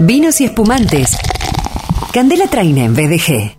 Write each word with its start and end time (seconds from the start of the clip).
Vinos 0.00 0.40
y 0.40 0.44
espumantes. 0.44 1.16
Candela 2.12 2.46
Traina 2.46 2.84
en 2.84 2.94
BDG. 2.94 3.57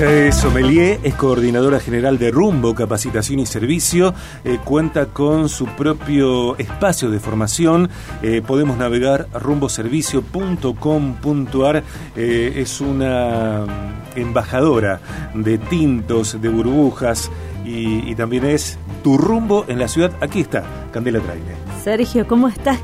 Ella 0.00 0.28
es 0.28 0.36
sommelier, 0.36 1.00
es 1.02 1.16
coordinadora 1.16 1.80
general 1.80 2.18
de 2.18 2.30
Rumbo, 2.30 2.72
Capacitación 2.72 3.40
y 3.40 3.46
Servicio, 3.46 4.14
eh, 4.44 4.60
cuenta 4.62 5.06
con 5.06 5.48
su 5.48 5.66
propio 5.66 6.56
espacio 6.56 7.10
de 7.10 7.18
formación, 7.18 7.90
eh, 8.22 8.40
podemos 8.46 8.78
navegar 8.78 9.26
rumboservicio.com.ar, 9.34 11.82
eh, 12.14 12.52
es 12.54 12.80
una 12.80 13.66
embajadora 14.14 15.00
de 15.34 15.58
tintos, 15.58 16.40
de 16.40 16.48
burbujas 16.48 17.28
y, 17.64 18.08
y 18.08 18.14
también 18.14 18.44
es 18.44 18.78
tu 19.02 19.18
rumbo 19.18 19.64
en 19.66 19.80
la 19.80 19.88
ciudad, 19.88 20.12
aquí 20.20 20.42
está, 20.42 20.62
Candela 20.92 21.18
Traine. 21.18 21.56
Sergio, 21.82 22.24
¿cómo 22.28 22.46
estás? 22.46 22.78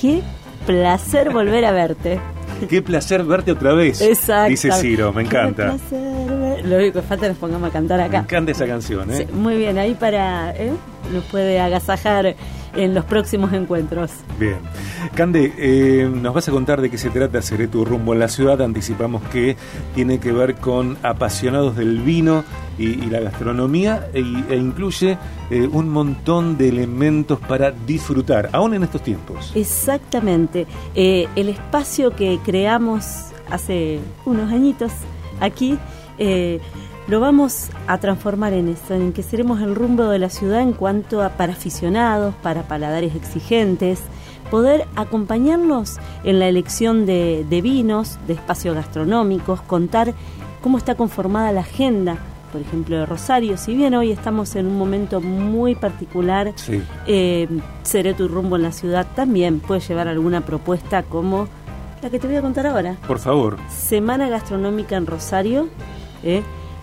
Qué 0.00 0.20
placer 0.66 1.30
volver 1.30 1.64
a 1.64 1.70
verte. 1.70 2.18
Qué 2.68 2.82
placer 2.82 3.22
verte 3.22 3.52
otra 3.52 3.72
vez. 3.72 4.00
Exacto. 4.00 4.50
Dice 4.50 4.72
Ciro, 4.72 5.12
me 5.12 5.22
encanta. 5.22 5.70
Qué 5.70 5.78
placer 5.78 6.15
Lo 6.66 6.76
único 6.76 7.00
que 7.00 7.06
falta 7.06 7.28
nos 7.28 7.36
pongamos 7.36 7.68
a 7.70 7.72
cantar 7.72 7.98
Me 7.98 8.04
acá. 8.04 8.18
encanta 8.18 8.52
esa 8.52 8.66
canción, 8.66 9.10
¿eh? 9.12 9.26
Sí, 9.26 9.32
muy 9.32 9.56
bien, 9.56 9.78
ahí 9.78 9.94
para. 9.94 10.50
¿eh? 10.56 10.72
Nos 11.12 11.24
puede 11.24 11.60
agasajar 11.60 12.34
en 12.74 12.94
los 12.94 13.04
próximos 13.04 13.52
encuentros. 13.52 14.10
Bien. 14.38 14.58
Cande, 15.14 15.52
eh, 15.56 16.10
nos 16.12 16.34
vas 16.34 16.48
a 16.48 16.52
contar 16.52 16.80
de 16.80 16.90
qué 16.90 16.98
se 16.98 17.10
trata 17.10 17.40
Seré 17.40 17.68
tu 17.68 17.84
rumbo 17.84 18.12
en 18.12 18.18
la 18.18 18.28
ciudad. 18.28 18.60
Anticipamos 18.60 19.22
que 19.32 19.56
tiene 19.94 20.18
que 20.18 20.32
ver 20.32 20.56
con 20.56 20.98
apasionados 21.02 21.76
del 21.76 22.00
vino 22.00 22.44
y, 22.78 22.86
y 23.04 23.06
la 23.06 23.20
gastronomía 23.20 24.08
e, 24.12 24.18
e 24.50 24.56
incluye 24.56 25.16
eh, 25.50 25.68
un 25.72 25.88
montón 25.88 26.58
de 26.58 26.68
elementos 26.68 27.38
para 27.38 27.70
disfrutar, 27.70 28.50
aún 28.52 28.74
en 28.74 28.82
estos 28.82 29.02
tiempos. 29.02 29.52
Exactamente. 29.54 30.66
Eh, 30.94 31.28
el 31.36 31.48
espacio 31.48 32.10
que 32.10 32.38
creamos 32.44 33.26
hace 33.50 34.00
unos 34.24 34.52
añitos 34.52 34.92
aquí 35.40 35.78
eh, 36.18 36.60
lo 37.08 37.20
vamos 37.20 37.68
a 37.86 37.98
transformar 37.98 38.52
en 38.52 38.68
esto, 38.68 38.94
en 38.94 39.12
que 39.12 39.22
seremos 39.22 39.60
el 39.60 39.74
rumbo 39.74 40.04
de 40.08 40.18
la 40.18 40.28
ciudad 40.28 40.60
en 40.60 40.72
cuanto 40.72 41.22
a 41.22 41.30
para 41.30 41.52
aficionados, 41.52 42.34
para 42.42 42.62
paladares 42.66 43.14
exigentes, 43.14 44.00
poder 44.50 44.86
acompañarlos 44.96 45.96
en 46.24 46.38
la 46.40 46.48
elección 46.48 47.06
de, 47.06 47.44
de 47.48 47.62
vinos, 47.62 48.18
de 48.26 48.34
espacios 48.34 48.74
gastronómicos, 48.74 49.60
contar 49.62 50.14
cómo 50.62 50.78
está 50.78 50.94
conformada 50.96 51.52
la 51.52 51.60
agenda, 51.60 52.16
por 52.52 52.60
ejemplo, 52.60 52.96
de 52.96 53.06
Rosario. 53.06 53.56
Si 53.56 53.74
bien 53.74 53.94
hoy 53.94 54.10
estamos 54.12 54.56
en 54.56 54.66
un 54.66 54.78
momento 54.78 55.20
muy 55.20 55.74
particular, 55.74 56.52
Sí. 56.56 56.82
eh, 57.06 57.48
Seré 57.82 58.14
tu 58.14 58.26
rumbo 58.26 58.56
en 58.56 58.62
la 58.62 58.72
ciudad 58.72 59.06
también 59.14 59.60
puede 59.60 59.80
llevar 59.80 60.08
alguna 60.08 60.40
propuesta 60.40 61.04
como 61.04 61.46
la 62.02 62.10
que 62.10 62.18
te 62.18 62.26
voy 62.26 62.36
a 62.36 62.42
contar 62.42 62.66
ahora. 62.66 62.96
Por 63.06 63.18
favor. 63.20 63.58
Semana 63.68 64.28
Gastronómica 64.28 64.96
en 64.96 65.06
Rosario, 65.06 65.68
¿eh? 66.22 66.42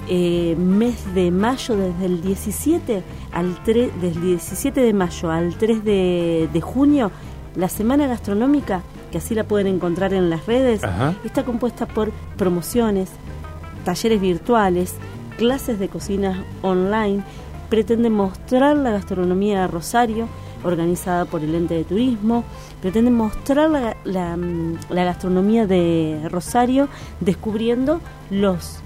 Eh, 0.10 0.56
mes 0.58 1.16
de 1.16 1.32
mayo 1.32 1.78
desde 1.78 2.06
el 2.06 2.22
17 2.22 3.04
al 3.32 3.64
3, 3.64 3.92
desde 4.02 4.20
el 4.20 4.22
17 4.22 4.82
de 4.82 4.94
mayo 4.94 5.32
al 5.32 5.56
3 5.56 5.84
de, 5.84 6.50
de 6.52 6.62
junio, 6.62 7.10
la 7.56 7.70
Semana 7.70 8.08
Gastronómica, 8.08 8.82
que 9.12 9.20
así 9.20 9.34
la 9.34 9.46
pueden 9.46 9.68
encontrar 9.68 10.14
en 10.14 10.30
las 10.30 10.46
redes, 10.46 10.84
Ajá. 10.84 11.14
está 11.24 11.44
compuesta 11.44 11.86
por 11.86 12.12
promociones, 12.36 13.12
talleres 13.86 14.20
virtuales, 14.20 14.96
clases 15.38 15.80
de 15.80 15.88
cocina 15.88 16.44
online, 16.62 17.24
pretende 17.70 18.10
mostrar 18.10 18.76
la 18.76 18.92
gastronomía 18.92 19.62
de 19.62 19.68
Rosario, 19.68 20.28
organizada 20.64 21.26
por 21.26 21.44
el 21.44 21.56
ente 21.56 21.76
de 21.76 21.84
turismo, 21.84 22.44
pretende 22.82 23.12
mostrar 23.12 23.70
la, 23.70 23.96
la, 24.04 24.38
la 24.90 25.04
gastronomía 25.04 25.66
de 25.66 26.28
Rosario, 26.30 26.88
descubriendo 27.20 28.02
los 28.30 28.80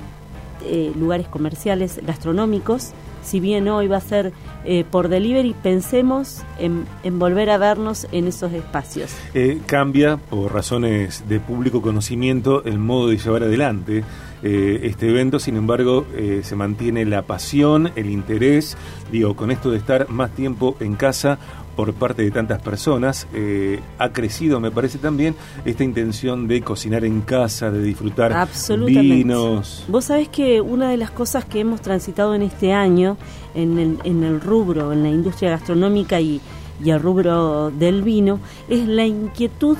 eh, 0.67 0.91
lugares 0.97 1.27
comerciales 1.27 1.99
gastronómicos. 2.05 2.91
Si 3.23 3.39
bien 3.39 3.67
hoy 3.67 3.87
va 3.87 3.97
a 3.97 4.01
ser 4.01 4.31
eh, 4.63 4.85
por 4.89 5.09
delivery, 5.09 5.53
pensemos 5.61 6.43
en, 6.59 6.85
volver 7.19 7.49
a 7.49 7.57
vernos 7.57 8.07
en 8.11 8.27
esos 8.27 8.53
espacios. 8.53 9.11
Eh, 9.33 9.59
cambia, 9.65 10.17
por 10.17 10.53
razones 10.53 11.23
de 11.27 11.39
público 11.39 11.81
conocimiento, 11.81 12.63
el 12.63 12.79
modo 12.79 13.09
de 13.09 13.17
llevar 13.17 13.43
adelante 13.43 14.03
este 14.43 15.09
evento. 15.09 15.39
Sin 15.39 15.57
embargo, 15.57 16.05
se 16.43 16.55
mantiene 16.55 17.05
la 17.05 17.23
pasión, 17.23 17.91
el 17.95 18.11
interés. 18.11 18.77
Digo, 19.11 19.35
con 19.35 19.49
esto 19.49 19.71
de 19.71 19.77
estar 19.77 20.09
más 20.09 20.29
tiempo 20.29 20.77
en 20.79 20.95
casa 20.95 21.39
por 21.77 21.93
parte 21.93 22.23
de 22.23 22.31
tantas 22.31 22.59
personas, 22.59 23.27
eh, 23.35 23.79
ha 23.99 24.11
crecido, 24.11 24.59
me 24.59 24.71
parece 24.71 24.97
también, 24.97 25.35
esta 25.63 25.83
intención 25.83 26.47
de 26.47 26.61
cocinar 26.61 27.05
en 27.05 27.21
casa, 27.21 27.69
de 27.69 27.83
disfrutar 27.83 28.33
Absolutamente. 28.33 29.15
vinos. 29.15 29.85
Vos 29.87 30.05
sabés 30.05 30.27
que 30.27 30.59
una 30.59 30.89
de 30.89 30.97
las 30.97 31.11
cosas 31.11 31.45
que 31.45 31.59
hemos 31.59 31.81
transitado 31.81 32.33
en 32.33 32.41
este 32.41 32.73
año 32.73 33.15
en 33.53 33.77
el, 33.77 33.99
en 34.03 34.23
el 34.23 34.41
rubro, 34.41 34.91
en 34.91 35.03
la 35.03 35.09
industria 35.09 35.51
gastronómica 35.51 36.19
y, 36.19 36.41
y 36.83 36.89
el 36.89 36.99
rubro 36.99 37.69
del 37.69 38.01
vino, 38.01 38.39
es 38.67 38.87
la 38.87 39.05
inquietud 39.05 39.77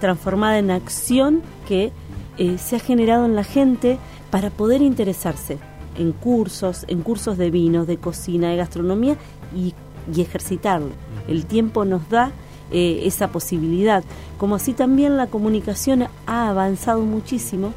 transformada 0.00 0.58
en 0.58 0.70
acción 0.70 1.42
que 1.68 1.92
eh, 2.38 2.56
se 2.56 2.76
ha 2.76 2.78
generado 2.80 3.26
en 3.26 3.36
la 3.36 3.44
gente 3.44 3.98
para 4.30 4.48
poder 4.48 4.80
interesarse 4.80 5.58
en 5.98 6.12
cursos, 6.12 6.86
en 6.88 7.02
cursos 7.02 7.36
de 7.36 7.50
vinos, 7.50 7.86
de 7.86 7.98
cocina, 7.98 8.48
de 8.48 8.56
gastronomía 8.56 9.16
y, 9.54 9.74
y 10.12 10.20
ejercitarlo. 10.20 10.90
El 11.28 11.46
tiempo 11.46 11.84
nos 11.84 12.08
da 12.08 12.32
eh, 12.70 13.02
esa 13.04 13.28
posibilidad. 13.28 14.02
Como 14.38 14.56
así 14.56 14.72
también 14.72 15.16
la 15.16 15.26
comunicación 15.26 16.06
ha 16.26 16.48
avanzado 16.48 17.02
muchísimo, 17.02 17.72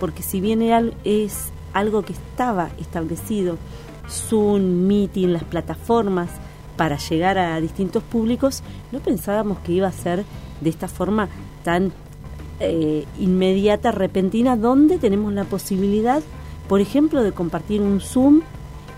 porque 0.00 0.22
si 0.22 0.40
bien 0.40 0.62
es 1.04 1.52
algo 1.72 2.02
que 2.02 2.12
estaba 2.12 2.70
establecido, 2.78 3.56
Zoom, 4.08 4.86
Meeting, 4.86 5.32
las 5.32 5.44
plataformas 5.44 6.28
para 6.76 6.98
llegar 6.98 7.38
a 7.38 7.60
distintos 7.60 8.02
públicos, 8.02 8.62
no 8.90 8.98
pensábamos 9.00 9.58
que 9.60 9.72
iba 9.72 9.88
a 9.88 9.92
ser 9.92 10.24
de 10.60 10.70
esta 10.70 10.88
forma 10.88 11.28
tan 11.64 11.92
eh, 12.60 13.04
inmediata, 13.18 13.92
repentina, 13.92 14.56
donde 14.56 14.98
tenemos 14.98 15.32
la 15.32 15.44
posibilidad, 15.44 16.22
por 16.68 16.80
ejemplo, 16.80 17.22
de 17.22 17.32
compartir 17.32 17.80
un 17.80 18.00
Zoom 18.00 18.42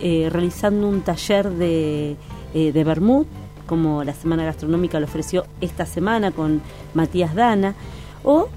eh, 0.00 0.28
realizando 0.30 0.88
un 0.88 1.02
taller 1.02 1.50
de, 1.50 2.16
eh, 2.54 2.72
de 2.72 2.84
Bermud, 2.84 3.26
como 3.66 4.04
la 4.04 4.14
Semana 4.14 4.44
Gastronómica 4.44 5.00
lo 5.00 5.06
ofreció 5.06 5.44
esta 5.60 5.86
semana 5.86 6.30
con 6.30 6.60
Matías 6.94 7.34
Dana, 7.34 7.74
o 8.22 8.48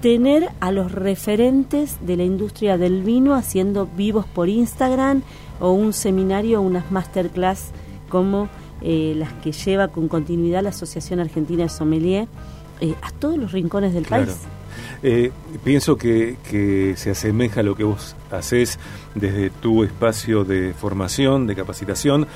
tener 0.00 0.48
a 0.60 0.72
los 0.72 0.90
referentes 0.92 1.96
de 2.04 2.16
la 2.16 2.24
industria 2.24 2.76
del 2.76 3.02
vino 3.02 3.34
haciendo 3.34 3.86
vivos 3.86 4.26
por 4.26 4.48
Instagram 4.48 5.22
o 5.60 5.70
un 5.72 5.92
seminario 5.92 6.58
o 6.60 6.62
unas 6.62 6.90
masterclass 6.90 7.70
como 8.08 8.48
eh, 8.80 9.14
las 9.16 9.32
que 9.34 9.52
lleva 9.52 9.88
con 9.88 10.08
continuidad 10.08 10.62
la 10.64 10.70
Asociación 10.70 11.20
Argentina 11.20 11.62
de 11.62 11.68
Sommelier 11.68 12.26
eh, 12.80 12.94
a 13.00 13.12
todos 13.12 13.38
los 13.38 13.52
rincones 13.52 13.94
del 13.94 14.04
Claro. 14.06 14.24
país. 14.26 14.38
Eh, 15.04 15.30
pienso 15.62 15.96
que, 15.96 16.36
que 16.50 16.94
se 16.96 17.10
asemeja 17.10 17.60
a 17.60 17.62
lo 17.62 17.76
que 17.76 17.84
vos 17.84 18.16
haces 18.30 18.78
desde 19.14 19.50
tu 19.50 19.84
espacio 19.84 20.44
de 20.44 20.72
formación, 20.74 21.46
de 21.46 21.54
capacitación, 21.54 22.26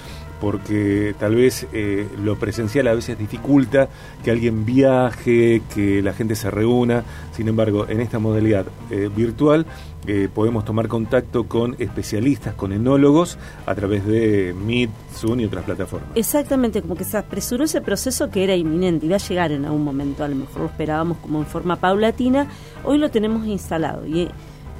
porque 0.41 1.15
tal 1.19 1.35
vez 1.35 1.67
eh, 1.73 2.09
lo 2.23 2.37
presencial 2.37 2.89
a 2.89 2.95
veces 2.95 3.19
dificulta 3.19 3.89
que 4.23 4.31
alguien 4.31 4.65
viaje, 4.65 5.63
que 5.75 6.03
la 6.03 6.13
gente 6.13 6.35
se 6.35 6.51
reúna. 6.51 7.05
Sin 7.33 7.49
embargo, 7.49 7.87
en 7.89 8.01
esta 8.01 8.19
modalidad 8.19 8.67
eh, 8.91 9.09
virtual 9.15 9.67
eh, 10.07 10.29
podemos 10.33 10.65
tomar 10.65 10.89
contacto 10.89 11.45
con 11.45 11.75
especialistas, 11.79 12.55
con 12.55 12.73
enólogos, 12.73 13.39
a 13.67 13.75
través 13.75 14.07
de 14.07 14.55
Meet, 14.55 14.91
Zoom 15.15 15.41
y 15.41 15.45
otras 15.47 15.65
plataformas. 15.65 16.11
Exactamente, 16.15 16.81
como 16.81 16.95
que 16.95 17.05
se 17.05 17.17
apresuró 17.17 17.65
ese 17.65 17.81
proceso 17.81 18.31
que 18.31 18.45
era 18.45 18.55
inminente, 18.55 19.07
iba 19.07 19.17
a 19.17 19.19
llegar 19.19 19.53
en 19.53 19.65
algún 19.65 19.85
momento, 19.85 20.23
a 20.23 20.29
lo 20.29 20.37
mejor 20.37 20.61
lo 20.61 20.67
esperábamos 20.67 21.19
como 21.19 21.41
en 21.41 21.47
forma 21.47 21.77
paulatina, 21.77 22.47
hoy 22.85 22.99
lo 22.99 23.11
tenemos 23.11 23.47
instalado. 23.47 24.07
Y 24.07 24.29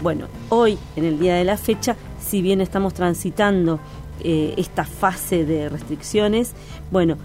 bueno, 0.01 0.27
hoy, 0.51 0.79
en 0.95 1.05
el 1.05 1.19
día 1.19 1.35
de 1.35 1.45
la 1.45 1.57
fecha, 1.57 1.97
si 2.21 2.43
bien 2.43 2.61
estamos 2.61 2.95
transitando 2.95 3.81
eh, 4.21 4.55
esta 4.57 4.85
fase 4.85 5.45
de 5.45 5.69
restricciones, 5.69 6.53
bueno, 6.91 7.17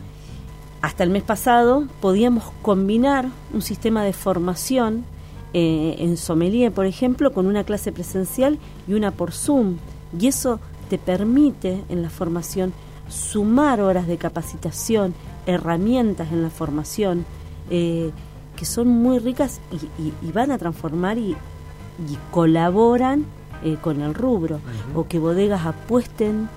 hasta 0.82 1.04
el 1.04 1.10
mes 1.12 1.24
pasado 1.24 1.86
podíamos 2.02 2.46
combinar 2.62 3.28
un 3.54 3.62
sistema 3.62 4.04
de 4.04 4.14
formación 4.14 5.06
eh, 5.54 5.96
en 6.00 6.18
sommelier, 6.18 6.72
por 6.72 6.86
ejemplo, 6.86 7.34
con 7.34 7.46
una 7.46 7.64
clase 7.64 7.92
presencial 7.92 8.58
y 8.88 8.94
una 8.94 9.12
por 9.12 9.32
Zoom. 9.32 9.78
Y 10.18 10.28
eso 10.28 10.60
te 10.90 10.98
permite 10.98 11.84
en 11.90 12.02
la 12.02 12.10
formación 12.10 12.74
sumar 13.10 13.80
horas 13.82 14.08
de 14.08 14.18
capacitación, 14.18 15.14
herramientas 15.46 16.32
en 16.32 16.42
la 16.44 16.50
formación, 16.50 17.26
eh, 17.70 18.12
que 18.56 18.66
son 18.66 18.88
muy 18.88 19.20
ricas 19.20 19.60
y, 19.72 20.02
y- 20.02 20.14
y 20.22 20.32
van 20.32 20.52
a 20.52 20.58
transformar 20.58 21.18
y, 21.18 21.32
y 22.10 22.18
colaboran 22.32 23.26
eh, 23.64 23.78
con 23.82 24.02
el 24.02 24.14
rubro, 24.16 24.60
o 24.96 25.08
que 25.08 25.20
bodegas 25.20 25.66
apuesten 25.66 26.50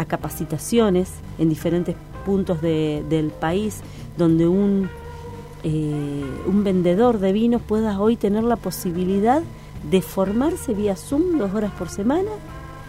a 0.00 0.06
capacitaciones 0.06 1.10
en 1.38 1.50
diferentes 1.50 1.94
puntos 2.24 2.62
del 2.62 3.32
país, 3.38 3.80
donde 4.16 4.48
un, 4.48 4.88
eh, 5.62 6.24
un 6.46 6.64
vendedor 6.64 7.18
de 7.18 7.32
vinos 7.32 7.60
pueda 7.60 8.00
hoy 8.00 8.16
tener 8.16 8.42
la 8.44 8.56
posibilidad 8.56 9.42
de 9.90 10.00
formarse 10.00 10.72
vía 10.72 10.96
Zoom 10.96 11.36
dos 11.38 11.52
horas 11.52 11.70
por 11.72 11.90
semana 11.90 12.30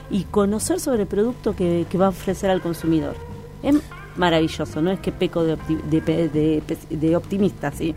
y 0.09 0.23
conocer 0.23 0.79
sobre 0.79 1.01
el 1.01 1.07
producto 1.07 1.53
que, 1.53 1.85
va 1.99 2.05
a 2.05 2.09
ofrecer 2.09 2.49
al 2.49 2.61
consumidor. 2.61 3.15
Es 3.61 3.75
maravilloso, 4.15 4.81
no 4.81 4.89
es 4.89 4.99
que 5.01 5.11
peco 5.11 5.43
de, 5.43 5.57
de, 5.89 6.63
de 6.89 7.15
optimista, 7.17 7.73
¿sí? 7.73 7.93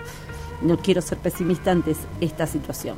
no 0.60 0.76
quiero 0.78 1.00
ser 1.02 1.18
pesimista 1.18 1.70
ante 1.70 1.94
esta 2.20 2.48
situación. 2.48 2.96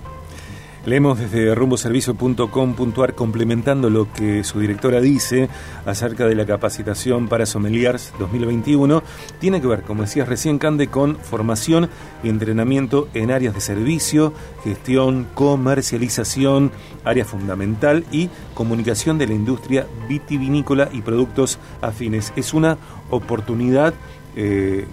Leemos 0.86 1.18
desde 1.18 1.52
rumboservicio.com.ar 1.52 3.14
complementando 3.16 3.90
lo 3.90 4.12
que 4.12 4.44
su 4.44 4.60
directora 4.60 5.00
dice 5.00 5.48
acerca 5.84 6.26
de 6.28 6.36
la 6.36 6.46
capacitación 6.46 7.26
para 7.26 7.44
sommeliers 7.44 8.12
2021. 8.20 9.02
Tiene 9.40 9.60
que 9.60 9.66
ver, 9.66 9.82
como 9.82 10.02
decías 10.02 10.28
recién, 10.28 10.58
Cande, 10.60 10.86
con 10.86 11.16
formación 11.16 11.90
y 12.22 12.28
entrenamiento 12.28 13.08
en 13.14 13.32
áreas 13.32 13.54
de 13.54 13.60
servicio, 13.60 14.32
gestión, 14.62 15.26
comercialización, 15.34 16.70
área 17.04 17.24
fundamental 17.24 18.04
y 18.12 18.30
comunicación 18.54 19.18
de 19.18 19.26
la 19.26 19.34
industria 19.34 19.88
vitivinícola 20.08 20.88
y 20.92 21.02
productos 21.02 21.58
afines. 21.82 22.32
Es 22.36 22.54
una 22.54 22.78
oportunidad 23.10 23.92
eh, 24.36 24.86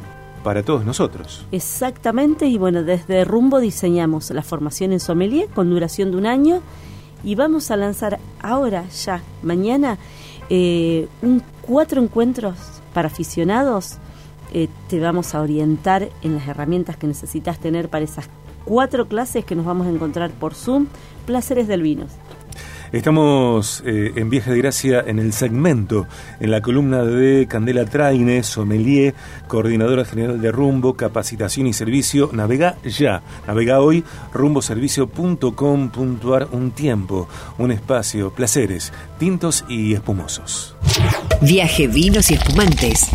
para 0.43 0.63
todos 0.63 0.85
nosotros. 0.85 1.45
Exactamente, 1.51 2.45
y 2.47 2.57
bueno, 2.57 2.83
desde 2.83 3.23
Rumbo 3.25 3.59
diseñamos 3.59 4.29
la 4.31 4.43
formación 4.43 4.91
en 4.91 4.99
sommelier 4.99 5.47
con 5.49 5.69
duración 5.69 6.11
de 6.11 6.17
un 6.17 6.25
año 6.25 6.61
y 7.23 7.35
vamos 7.35 7.71
a 7.71 7.77
lanzar 7.77 8.19
ahora, 8.41 8.87
ya, 8.89 9.21
mañana, 9.41 9.97
eh, 10.49 11.07
un 11.21 11.41
cuatro 11.61 12.01
encuentros 12.01 12.55
para 12.93 13.07
aficionados. 13.07 13.97
Eh, 14.53 14.67
te 14.87 14.99
vamos 14.99 15.33
a 15.33 15.41
orientar 15.41 16.09
en 16.21 16.35
las 16.35 16.47
herramientas 16.47 16.97
que 16.97 17.07
necesitas 17.07 17.59
tener 17.59 17.89
para 17.89 18.05
esas 18.05 18.29
cuatro 18.65 19.07
clases 19.07 19.45
que 19.45 19.55
nos 19.55 19.65
vamos 19.65 19.87
a 19.87 19.89
encontrar 19.89 20.31
por 20.31 20.53
Zoom, 20.53 20.87
Placeres 21.25 21.67
del 21.67 21.81
Vino. 21.81 22.05
Estamos 22.93 23.83
eh, 23.87 24.13
en 24.17 24.29
Viaje 24.29 24.51
de 24.51 24.59
Gracia 24.59 25.03
en 25.05 25.17
el 25.17 25.33
segmento, 25.33 26.05
en 26.39 26.51
la 26.51 26.61
columna 26.61 27.03
de 27.03 27.47
Candela 27.47 27.85
Traine, 27.85 28.43
sommelier, 28.43 29.15
coordinadora 29.47 30.05
general 30.05 30.39
de 30.39 30.51
Rumbo, 30.51 30.93
capacitación 30.93 31.65
y 31.65 31.73
servicio. 31.73 32.29
Navega 32.33 32.77
ya, 32.83 33.23
navega 33.47 33.81
hoy, 33.81 34.03
rumboservicio.com.ar, 34.31 36.49
un 36.51 36.69
tiempo, 36.69 37.27
un 37.57 37.71
espacio, 37.71 38.31
placeres, 38.31 38.93
tintos 39.17 39.65
y 39.67 39.95
espumosos. 39.95 40.75
Viaje, 41.41 41.87
vinos 41.87 42.29
y 42.29 42.35
espumantes. 42.35 43.09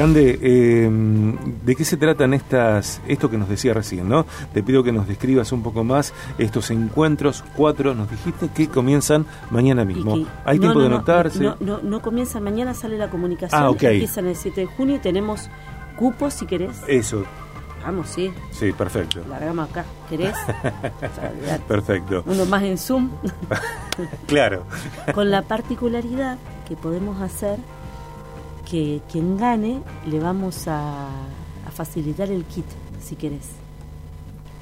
Cande, 0.00 0.38
em, 0.40 1.36
¿de 1.62 1.76
qué 1.76 1.84
se 1.84 1.98
tratan 1.98 2.32
estas, 2.32 3.02
esto 3.06 3.28
que 3.28 3.36
nos 3.36 3.50
decía 3.50 3.74
recién, 3.74 4.08
no? 4.08 4.24
Te 4.54 4.62
pido 4.62 4.82
que 4.82 4.92
nos 4.92 5.06
describas 5.06 5.52
un 5.52 5.62
poco 5.62 5.84
más 5.84 6.14
estos 6.38 6.70
encuentros, 6.70 7.44
cuatro, 7.54 7.94
nos 7.94 8.10
dijiste 8.10 8.48
que 8.48 8.66
comienzan 8.66 9.26
mañana 9.50 9.84
mismo. 9.84 10.24
¿Hay 10.46 10.58
tiempo 10.58 10.80
de 10.80 10.86
anotarse? 10.86 11.40
No, 11.40 11.58
no, 11.60 11.82
no, 11.82 12.00
comienza 12.00 12.40
mañana, 12.40 12.72
sale 12.72 12.96
la 12.96 13.10
comunicación, 13.10 13.62
ah, 13.62 13.68
empiezan 13.78 14.26
el 14.26 14.36
7 14.36 14.62
de 14.62 14.66
junio 14.68 14.96
y 14.96 15.00
tenemos 15.00 15.50
cupos 15.98 16.32
si 16.32 16.46
querés. 16.46 16.80
Eso. 16.88 17.24
Vamos, 17.84 18.08
sí. 18.08 18.32
Sí, 18.52 18.72
perfecto. 18.72 19.20
Largamos 19.28 19.68
acá, 19.68 19.84
¿querés? 20.08 20.34
perfecto. 21.68 22.22
Uno 22.24 22.46
más 22.46 22.62
en 22.62 22.78
Zoom. 22.78 23.10
claro. 24.26 24.64
Con 25.12 25.30
la 25.30 25.42
particularidad 25.42 26.38
que 26.66 26.74
podemos 26.74 27.20
hacer 27.20 27.58
que 28.70 29.00
quien 29.10 29.36
gane 29.36 29.82
le 30.06 30.20
vamos 30.20 30.64
a, 30.68 31.08
facilitar 31.74 32.30
el 32.30 32.44
kit, 32.44 32.66
si 33.00 33.16
querés. 33.16 33.48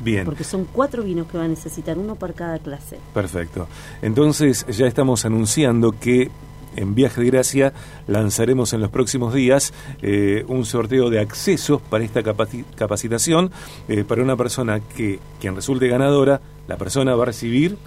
Bien. 0.00 0.24
Porque 0.24 0.44
son 0.44 0.66
cuatro 0.72 1.02
vinos 1.02 1.26
que 1.26 1.36
va 1.36 1.44
a 1.44 1.48
necesitar, 1.48 1.98
uno 1.98 2.14
por 2.14 2.34
cada 2.34 2.58
clase. 2.58 2.98
Perfecto. 3.12 3.66
Entonces 4.02 4.64
ya 4.68 4.86
estamos 4.86 5.24
anunciando 5.24 5.92
que 5.92 6.30
en 6.76 6.94
Viaje 6.94 7.20
de 7.22 7.26
Gracia 7.28 7.72
lanzaremos 8.06 8.72
en 8.72 8.80
los 8.80 8.90
próximos 8.90 9.34
días 9.34 9.72
eh, 10.00 10.44
un 10.46 10.64
sorteo 10.64 11.10
de 11.10 11.18
accesos 11.18 11.80
para 11.82 12.04
esta 12.04 12.22
capacitación 12.22 13.50
eh, 13.88 14.04
para 14.04 14.22
una 14.22 14.36
persona 14.36 14.80
que, 14.80 15.18
quien 15.40 15.56
resulte 15.56 15.88
ganadora, 15.88 16.40
la 16.68 16.76
persona 16.76 17.16
va 17.16 17.24
a 17.24 17.26
recibir 17.26 17.78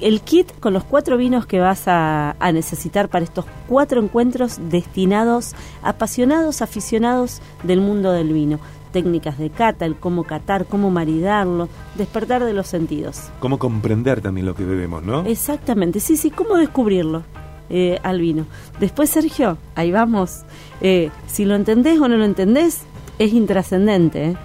el 0.00 0.20
kit 0.22 0.50
con 0.60 0.72
los 0.72 0.84
cuatro 0.84 1.16
vinos 1.16 1.46
que 1.46 1.60
vas 1.60 1.84
a, 1.86 2.34
necesitar 2.52 3.08
para 3.08 3.24
estos 3.24 3.44
cuatro 3.68 4.02
encuentros 4.02 4.58
destinados 4.70 5.54
a 5.82 5.90
apasionados, 5.90 6.62
aficionados 6.62 7.40
del 7.62 7.80
mundo 7.80 8.12
del 8.12 8.32
vino. 8.32 8.58
Técnicas 8.92 9.38
de 9.38 9.50
cata, 9.50 9.86
el 9.86 9.94
cómo 9.94 10.24
catar, 10.24 10.66
cómo 10.66 10.90
maridarlo, 10.90 11.68
despertar 11.94 12.44
de 12.44 12.52
los 12.52 12.66
sentidos. 12.66 13.28
Cómo 13.38 13.58
comprender 13.58 14.20
también 14.20 14.46
lo 14.46 14.56
que 14.56 14.64
bebemos, 14.64 15.04
¿no? 15.04 15.24
Exactamente, 15.26 16.00
sí, 16.00 16.16
sí, 16.16 16.32
cómo 16.32 16.56
descubrirlo 16.56 17.22
eh, 17.68 18.00
al 18.02 18.20
vino. 18.20 18.46
Después, 18.80 19.10
Sergio, 19.10 19.58
ahí 19.76 19.92
vamos. 19.92 20.40
Eh, 20.80 21.10
si 21.28 21.44
lo 21.44 21.54
entendés 21.54 22.00
o 22.00 22.08
no 22.08 22.16
lo 22.16 22.24
entendés, 22.24 22.82
es 23.20 23.32
intrascendente, 23.32 24.30
¿eh? 24.30 24.36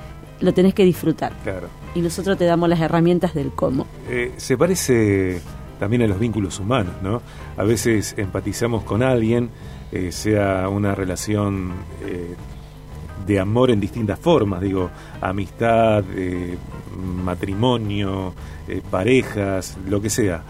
lo 0.41 0.53
tenés 0.53 0.75
que 0.75 0.85
disfrutar. 0.85 1.31
Claro 1.41 1.84
y 1.95 2.01
nosotros 2.01 2.37
te 2.37 2.45
damos 2.45 2.69
las 2.69 2.79
herramientas 2.81 3.33
del 3.33 3.51
cómo. 3.51 3.87
Eh, 4.09 4.33
se 4.37 4.57
parece 4.57 5.41
también 5.79 6.03
a 6.03 6.07
los 6.07 6.19
vínculos 6.19 6.59
humanos, 6.59 6.93
¿no? 7.01 7.21
A 7.57 7.63
veces 7.63 8.13
empatizamos 8.17 8.83
con 8.83 9.01
alguien, 9.01 9.49
eh, 9.91 10.11
sea 10.11 10.69
una 10.69 10.93
relación 10.93 11.71
eh, 12.05 12.35
de 13.25 13.39
amor 13.39 13.71
en 13.71 13.79
distintas 13.79 14.19
formas, 14.19 14.61
digo, 14.61 14.91
amistad, 15.19 16.03
matrimonio, 17.23 18.33
parejas, 18.91 19.77
lo 19.87 19.99
que 19.99 20.11
sea, 20.11 20.43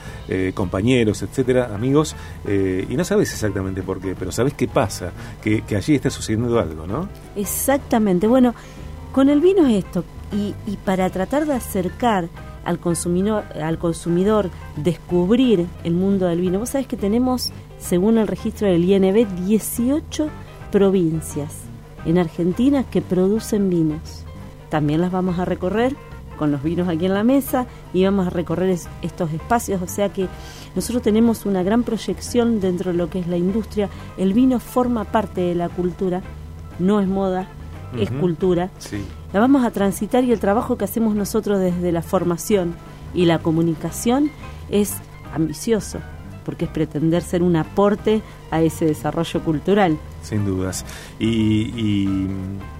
compañeros, 0.53 1.21
etcétera, 1.21 1.73
amigos, 1.73 2.17
y 2.45 2.93
no 2.97 3.05
sabes 3.05 3.31
exactamente 3.31 3.81
por 3.81 4.01
qué, 4.01 4.13
pero 4.19 4.29
sabes 4.33 4.55
qué 4.55 4.67
pasa, 4.67 5.11
que, 5.41 5.61
que 5.61 5.77
allí 5.77 5.95
está 5.95 6.09
sucediendo 6.09 6.59
algo, 6.59 6.85
¿no? 6.85 7.07
Exactamente, 7.37 8.27
bueno, 8.27 8.53
con 9.13 9.29
el 9.29 9.39
vino 9.39 9.65
es 9.67 9.85
esto, 9.85 10.03
y, 10.31 10.53
para 10.85 11.09
tratar 11.09 11.45
de 11.45 11.53
acercar 11.53 12.29
al 12.63 12.79
consumidor, 12.79 13.43
al 13.61 13.77
consumidor, 13.77 14.49
descubrir 14.75 15.67
el 15.83 15.93
mundo 15.93 16.27
del 16.27 16.41
vino, 16.41 16.59
vos 16.59 16.69
sabés 16.69 16.87
que 16.87 16.97
tenemos, 16.97 17.51
según 17.79 18.17
el 18.17 18.27
registro 18.27 18.67
del 18.67 18.83
INB, 18.83 19.27
18 19.45 20.29
provincias 20.71 21.65
en 22.05 22.17
Argentina 22.17 22.83
que 22.89 23.01
producen 23.01 23.69
vinos. 23.69 24.23
También 24.69 25.01
las 25.01 25.11
vamos 25.11 25.39
a 25.39 25.45
recorrer 25.45 25.95
con 26.37 26.51
los 26.51 26.63
vinos 26.63 26.87
aquí 26.87 27.05
en 27.05 27.13
la 27.13 27.23
mesa 27.23 27.65
y 27.93 28.03
vamos 28.03 28.27
a 28.27 28.29
recorrer 28.29 28.77
estos 29.01 29.31
espacios, 29.31 29.81
o 29.81 29.87
sea 29.87 30.09
que 30.09 30.27
nosotros 30.75 31.01
tenemos 31.01 31.45
una 31.45 31.63
gran 31.63 31.83
proyección 31.83 32.59
dentro 32.59 32.91
de 32.91 32.97
lo 32.97 33.09
que 33.09 33.19
es 33.19 33.27
la 33.27 33.37
industria. 33.37 33.89
El 34.17 34.33
vino 34.33 34.59
forma 34.59 35.05
parte 35.05 35.41
de 35.41 35.55
la 35.55 35.69
cultura, 35.69 36.21
no 36.79 36.99
es 36.99 37.07
moda, 37.07 37.47
es 37.99 38.11
cultura. 38.11 38.69
La 39.33 39.39
vamos 39.39 39.65
a 39.65 39.71
transitar 39.71 40.23
y 40.23 40.31
el 40.31 40.39
trabajo 40.39 40.77
que 40.77 40.85
hacemos 40.85 41.15
nosotros 41.15 41.59
desde 41.59 41.91
la 41.91 42.01
formación 42.01 42.75
y 43.13 43.25
la 43.25 43.39
comunicación 43.39 44.29
es 44.69 44.95
ambicioso, 45.33 45.99
porque 46.43 46.65
es 46.65 46.71
pretender 46.71 47.23
ser 47.23 47.43
un 47.43 47.55
aporte 47.55 48.21
a 48.51 48.61
ese 48.61 48.85
desarrollo 48.85 49.43
cultural. 49.43 49.97
Sin 50.21 50.45
dudas. 50.45 50.85
Y, 51.19 52.27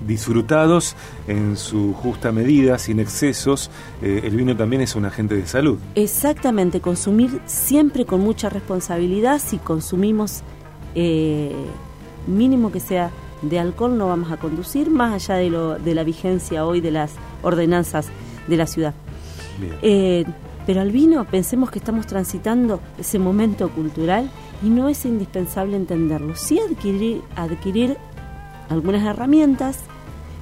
disfrutados 0.06 0.96
en 1.28 1.58
su 1.58 1.94
justa 1.94 2.32
medida, 2.32 2.78
sin 2.78 3.00
excesos, 3.00 3.72
eh, 4.02 4.22
el 4.24 4.36
vino 4.36 4.56
también 4.56 4.82
es 4.82 4.96
un 4.96 5.06
agente 5.06 5.36
de 5.36 5.48
salud. 5.48 5.78
Exactamente, 5.96 6.80
consumir 6.80 7.42
siempre 7.46 8.06
con 8.06 8.22
mucha 8.22 8.50
responsabilidad 8.50 9.42
si 9.44 9.58
consumimos 9.58 10.42
eh, 10.94 11.52
mínimo 12.28 12.72
que 12.72 12.80
sea 12.80 13.12
de 13.42 13.60
alcohol 13.60 13.98
no 13.98 14.08
vamos 14.08 14.32
a 14.32 14.38
conducir, 14.38 14.90
más 14.90 15.14
allá 15.14 15.36
de, 15.36 15.50
lo, 15.50 15.78
de 15.78 15.96
la 15.96 16.04
vigencia 16.04 16.66
hoy 16.66 16.82
de 16.82 16.92
las 16.92 17.14
ordenanzas 17.44 18.08
de 18.48 18.58
la 18.58 18.68
ciudad. 18.68 18.94
Eh, 19.82 20.26
pero 20.66 20.82
al 20.82 20.92
vino 20.92 21.26
pensemos 21.26 21.70
que 21.70 21.80
estamos 21.80 22.08
transitando 22.08 22.80
ese 22.98 23.20
momento 23.20 23.70
cultural 23.70 24.30
y 24.64 24.70
no 24.70 24.90
es 24.90 25.06
indispensable 25.06 25.78
entenderlo. 25.78 26.36
Sí 26.36 26.60
adquirir, 26.60 27.22
adquirir 27.36 27.98
algunas 28.70 29.04
herramientas, 29.04 29.80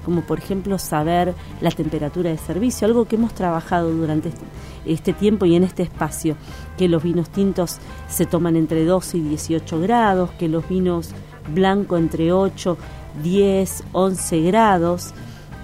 como 0.06 0.22
por 0.22 0.40
ejemplo 0.40 0.78
saber 0.78 1.34
la 1.62 1.72
temperatura 1.72 2.30
de 2.30 2.38
servicio, 2.38 2.88
algo 2.88 3.06
que 3.06 3.16
hemos 3.16 3.34
trabajado 3.34 3.92
durante 3.92 4.30
este, 4.30 4.46
este 4.86 5.14
tiempo 5.14 5.46
y 5.46 5.56
en 5.56 5.64
este 5.64 5.84
espacio, 5.84 6.36
que 6.78 6.88
los 6.88 7.04
vinos 7.04 7.30
tintos 7.30 7.78
se 8.08 8.26
toman 8.26 8.56
entre 8.56 8.86
12 8.86 9.18
y 9.18 9.22
18 9.22 9.80
grados, 9.82 10.32
que 10.32 10.48
los 10.48 10.68
vinos 10.68 11.12
blanco 11.48 11.98
entre 11.98 12.32
8, 12.32 12.78
10, 13.24 13.84
11 13.92 14.42
grados 14.42 15.14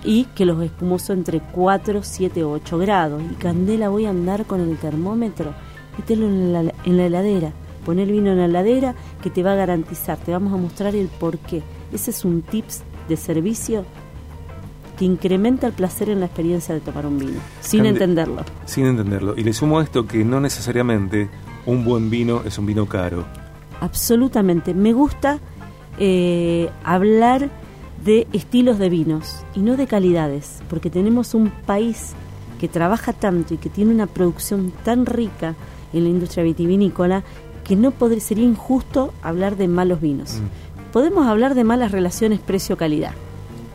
y 0.04 0.26
que 0.36 0.46
los 0.46 0.62
espumosos 0.64 1.12
entre 1.12 1.40
4, 1.40 2.02
7, 2.04 2.44
8 2.44 2.78
grados. 2.78 3.22
Y 3.32 3.36
Candela 3.36 3.90
voy 3.90 4.06
a 4.06 4.12
andar 4.12 4.46
con 4.46 4.62
el 4.62 4.78
termómetro 4.78 5.54
metelo 6.00 6.28
en 6.28 6.54
la, 6.54 6.74
en 6.86 6.98
la 6.98 7.06
heladera. 7.06 7.52
Poner 7.86 8.08
el 8.08 8.14
vino 8.14 8.32
en 8.32 8.38
la 8.38 8.46
heladera 8.46 8.96
que 9.22 9.30
te 9.30 9.44
va 9.44 9.54
a 9.54 9.56
garantizar, 9.56 10.18
te 10.18 10.32
vamos 10.32 10.54
a 10.54 10.58
mostrar 10.58 10.96
el 10.96 11.08
por 11.08 11.38
qué. 11.38 11.62
Ese 11.92 12.12
es 12.12 12.24
un 12.24 12.42
tips 12.42 12.84
de 13.08 13.18
servicio 13.18 13.86
que 14.98 15.06
incrementa 15.06 15.68
el 15.68 15.74
placer 15.74 16.10
en 16.10 16.20
la 16.20 16.26
experiencia 16.26 16.76
de 16.76 16.82
tomar 16.82 17.06
un 17.06 17.18
vino, 17.18 17.40
sin 17.62 17.86
entenderlo. 17.86 18.44
Sin 18.66 18.86
entenderlo. 18.86 19.34
Y 19.38 19.44
le 19.44 19.54
sumo 19.54 19.80
a 19.80 19.84
esto 19.84 20.06
que 20.06 20.24
no 20.26 20.42
necesariamente 20.42 21.30
un 21.66 21.86
buen 21.86 22.10
vino 22.10 22.42
es 22.46 22.58
un 22.58 22.66
vino 22.66 22.86
caro. 22.86 23.26
Absolutamente. 23.80 24.74
Me 24.74 24.92
gusta 24.92 25.40
eh, 26.00 26.70
hablar 26.84 27.50
de 28.04 28.28
estilos 28.34 28.80
de 28.80 28.90
vinos 28.90 29.44
y 29.56 29.60
no 29.60 29.78
de 29.78 29.88
calidades, 29.88 30.62
porque 30.70 30.90
tenemos 30.90 31.34
un 31.34 31.50
país 31.50 32.14
que 32.60 32.68
trabaja 32.68 33.14
tanto 33.14 33.54
y 33.54 33.58
que 33.58 33.70
tiene 33.70 33.94
una 33.94 34.08
producción 34.08 34.72
tan 34.84 35.06
rica 35.06 35.56
en 35.94 36.04
la 36.04 36.10
industria 36.10 36.44
vitivinícola 36.44 37.24
que 37.64 37.76
no 37.76 37.92
podría, 37.92 38.22
sería 38.22 38.46
injusto 38.46 39.14
hablar 39.22 39.56
de 39.58 39.68
malos 39.68 40.02
vinos. 40.02 40.36
Mm. 40.36 40.92
Podemos 40.92 41.28
hablar 41.28 41.54
de 41.54 41.64
malas 41.64 41.92
relaciones 41.92 42.40
precio-calidad. 42.40 43.12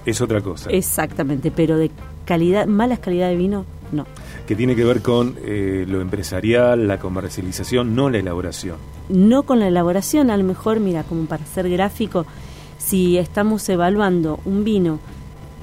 Es 0.04 0.21
otra 0.21 0.40
cosa. 0.40 0.71
Exactamente, 0.71 1.50
pero 1.50 1.76
de 1.78 1.90
calidad, 2.25 2.66
malas 2.66 2.99
calidad 2.99 3.28
de 3.28 3.37
vino, 3.37 3.64
no. 3.93 4.07
Que 4.46 4.54
tiene 4.54 4.76
que 4.76 4.84
ver 4.84 5.00
con 5.00 5.36
eh, 5.42 5.84
lo 5.88 6.00
empresarial, 6.00 6.86
la 6.86 6.98
comercialización, 6.98 7.94
no 7.94 8.10
la 8.10 8.18
elaboración. 8.18 8.76
No 9.08 9.44
con 9.44 9.60
la 9.60 9.68
elaboración, 9.68 10.30
a 10.30 10.36
lo 10.36 10.44
mejor, 10.44 10.80
mira, 10.80 11.02
como 11.02 11.24
para 11.26 11.46
ser 11.46 11.68
gráfico, 11.70 12.26
si 12.78 13.16
estamos 13.16 13.66
evaluando 13.68 14.40
un 14.44 14.64
vino 14.64 14.98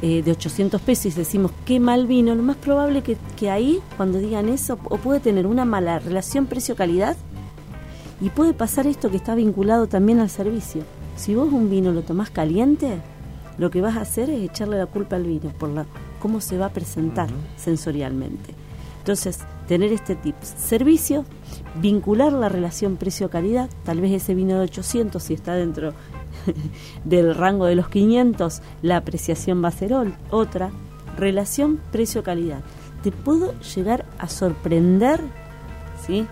eh, 0.01 0.23
de 0.23 0.31
800 0.31 0.81
pesos 0.81 1.05
y 1.05 1.11
decimos 1.11 1.51
qué 1.63 1.79
mal 1.79 2.07
vino, 2.07 2.33
lo 2.33 2.41
más 2.41 2.57
probable 2.57 3.03
que, 3.03 3.17
que 3.37 3.51
ahí, 3.51 3.79
cuando 3.97 4.17
digan 4.17 4.49
eso, 4.49 4.79
o 4.85 4.97
puede 4.97 5.19
tener 5.19 5.45
una 5.45 5.63
mala 5.63 5.99
relación 5.99 6.47
precio-calidad 6.47 7.15
y 8.19 8.29
puede 8.29 8.53
pasar 8.53 8.87
esto 8.87 9.11
que 9.11 9.17
está 9.17 9.35
vinculado 9.35 9.87
también 9.87 10.19
al 10.19 10.29
servicio. 10.31 10.83
Si 11.15 11.35
vos 11.35 11.53
un 11.53 11.69
vino 11.69 11.91
lo 11.91 12.01
tomás 12.01 12.31
caliente, 12.31 12.99
lo 13.59 13.69
que 13.69 13.81
vas 13.81 13.97
a 13.97 14.01
hacer 14.01 14.31
es 14.31 14.41
echarle 14.41 14.77
la 14.77 14.87
culpa 14.87 15.17
al 15.17 15.23
vino 15.23 15.51
por 15.59 15.69
la, 15.69 15.85
cómo 16.19 16.41
se 16.41 16.57
va 16.57 16.67
a 16.67 16.73
presentar 16.73 17.29
sensorialmente. 17.57 18.55
Entonces, 19.01 19.39
tener 19.67 19.91
este 19.91 20.15
tip. 20.15 20.35
Servicio, 20.43 21.25
vincular 21.81 22.33
la 22.33 22.49
relación 22.49 22.97
precio-calidad, 22.97 23.67
tal 23.83 23.99
vez 23.99 24.11
ese 24.11 24.35
vino 24.35 24.59
de 24.59 24.65
800, 24.65 25.23
si 25.23 25.33
está 25.33 25.55
dentro 25.55 25.93
del 27.03 27.33
rango 27.33 27.65
de 27.65 27.73
los 27.73 27.89
500, 27.89 28.61
la 28.83 28.97
apreciación 28.97 29.63
va 29.63 29.69
a 29.69 29.71
ser 29.71 29.95
otra. 30.29 30.69
Relación 31.17 31.79
precio-calidad. 31.91 32.61
Te 33.01 33.11
puedo 33.11 33.59
llegar 33.75 34.05
a 34.19 34.29
sorprender 34.29 35.19
¿sí? 36.05 36.27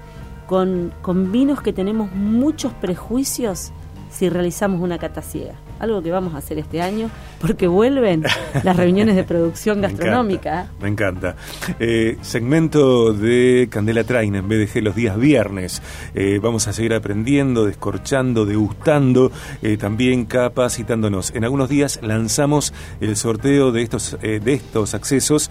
con, 0.48 0.94
con 1.02 1.32
vinos 1.32 1.62
que 1.64 1.74
tenemos 1.74 2.12
muchos 2.12 2.72
prejuicios 2.74 3.72
si 4.12 4.30
realizamos 4.30 4.80
una 4.80 5.00
cata 5.00 5.24
ciega 5.24 5.56
algo 5.80 6.02
que 6.02 6.12
vamos 6.12 6.36
a 6.36 6.38
hacer 6.38 6.60
este 6.60 6.82
año, 6.82 7.10
porque 7.40 7.68
vuelven 7.68 8.24
las 8.64 8.78
reuniones 8.78 9.16
de 9.16 9.24
producción 9.24 9.82
gastronómica. 9.90 10.68
Me 10.82 10.90
encanta. 10.90 11.36
Eh, 11.80 12.18
segmento 12.22 13.14
de 13.14 13.68
Candela 13.72 14.04
Train 14.04 14.36
en 14.36 14.48
BDG 14.48 14.84
los 14.84 14.96
días 14.96 15.18
viernes. 15.18 15.82
Eh, 16.14 16.40
vamos 16.42 16.68
a 16.68 16.74
seguir 16.74 16.94
aprendiendo, 16.94 17.66
descorchando, 17.66 18.46
degustando, 18.46 19.32
eh, 19.62 19.78
también 19.78 20.26
capacitándonos. 20.26 21.34
En 21.34 21.44
algunos 21.44 21.70
días 21.70 22.00
lanzamos 22.02 22.74
el 23.00 23.16
sorteo 23.16 23.72
de 23.72 23.82
estos, 23.82 24.18
de 24.22 24.54
estos 24.54 24.94
accesos 24.94 25.50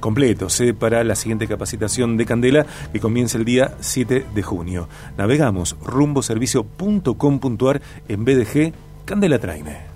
completos 0.00 0.62
para 0.78 1.04
la 1.04 1.14
siguiente 1.14 1.46
capacitación 1.46 2.16
de 2.16 2.26
Candela 2.26 2.66
que 2.92 3.00
comienza 3.00 3.38
el 3.38 3.44
día 3.44 3.76
7 3.80 4.26
de 4.34 4.42
junio. 4.42 4.88
Navegamos 5.16 5.76
rumboservicio.com.ar 5.84 7.82
en 8.08 8.24
BDG 8.24 8.72
Candela 9.04 9.38
Traine. 9.38 9.91